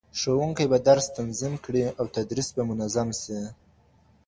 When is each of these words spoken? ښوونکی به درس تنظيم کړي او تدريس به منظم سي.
ښوونکی 0.19 0.65
به 0.71 0.77
درس 0.89 1.05
تنظيم 1.17 1.53
کړي 1.65 1.83
او 1.99 2.05
تدريس 2.15 2.49
به 2.55 2.63
منظم 2.71 3.09
سي. 3.21 3.39